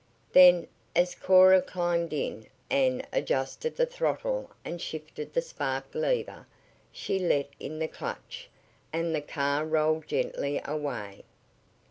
[0.33, 6.47] Then, as Cora climbed in and adjusted the throttle and shifted the spark lever,
[6.91, 8.49] she let in the clutch,
[8.91, 11.23] and the car rolled gently away.